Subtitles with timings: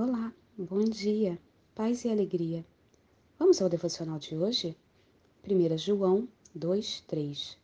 [0.00, 1.36] Olá, bom dia,
[1.74, 2.64] paz e alegria.
[3.36, 4.76] Vamos ao devocional de hoje?
[5.44, 7.58] 1 João 2, 3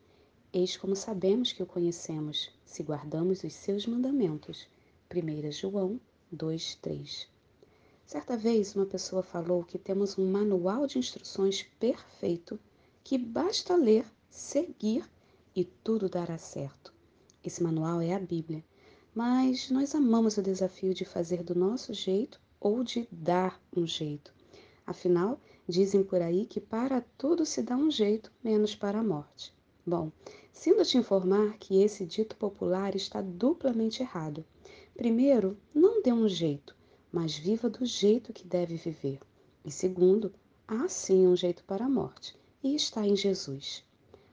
[0.52, 4.66] Eis como sabemos que o conhecemos, se guardamos os seus mandamentos.
[5.14, 6.00] 1 João
[6.32, 7.28] 2, 3
[8.04, 12.58] Certa vez uma pessoa falou que temos um manual de instruções perfeito
[13.04, 15.08] que basta ler, seguir
[15.54, 16.92] e tudo dará certo.
[17.44, 18.64] Esse manual é a Bíblia
[19.14, 24.34] mas nós amamos o desafio de fazer do nosso jeito ou de dar um jeito.
[24.84, 29.54] Afinal, dizem por aí que para tudo se dá um jeito, menos para a morte.
[29.86, 30.10] Bom,
[30.52, 34.44] sinto te informar que esse dito popular está duplamente errado.
[34.96, 36.74] Primeiro, não dê um jeito,
[37.12, 39.20] mas viva do jeito que deve viver.
[39.64, 40.32] E segundo,
[40.66, 43.84] há sim um jeito para a morte, e está em Jesus.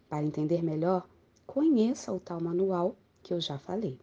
[0.09, 1.07] Para entender melhor,
[1.45, 3.99] conheça o tal manual que eu já falei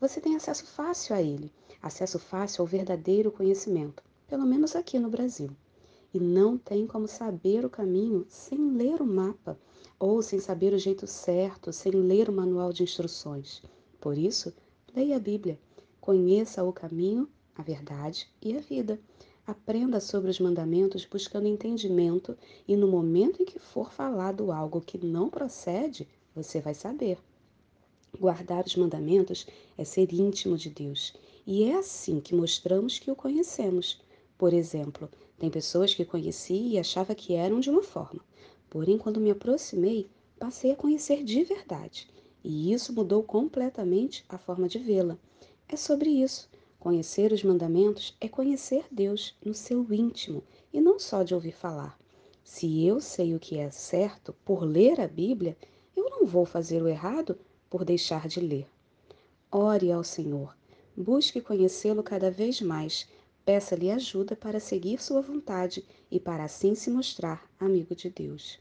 [0.00, 5.10] você tem acesso fácil a ele, acesso fácil ao verdadeiro conhecimento, pelo menos aqui no
[5.10, 5.50] Brasil.
[6.12, 9.58] E não tem como saber o caminho sem ler o mapa,
[9.98, 13.62] ou sem saber o jeito certo, sem ler o manual de instruções.
[14.00, 14.54] Por isso,
[14.96, 15.60] leia a Bíblia,
[16.00, 18.98] conheça o caminho, a verdade e a vida.
[19.46, 25.04] Aprenda sobre os mandamentos buscando entendimento e no momento em que for falado algo que
[25.04, 27.18] não procede, você vai saber.
[28.18, 29.46] Guardar os mandamentos
[29.78, 31.14] é ser íntimo de Deus,
[31.46, 34.00] e é assim que mostramos que o conhecemos.
[34.36, 35.08] Por exemplo,
[35.38, 38.20] tem pessoas que conheci e achava que eram de uma forma,
[38.68, 42.08] porém, quando me aproximei, passei a conhecer de verdade,
[42.42, 45.18] e isso mudou completamente a forma de vê-la.
[45.68, 46.48] É sobre isso.
[46.78, 51.98] Conhecer os mandamentos é conhecer Deus no seu íntimo e não só de ouvir falar.
[52.42, 55.56] Se eu sei o que é certo por ler a Bíblia,
[55.94, 57.38] eu não vou fazer o errado
[57.70, 58.68] por deixar de ler.
[59.50, 60.56] Ore ao Senhor,
[60.96, 63.08] busque conhecê-lo cada vez mais,
[63.44, 68.58] peça-lhe ajuda para seguir sua vontade e para assim se mostrar amigo de Deus.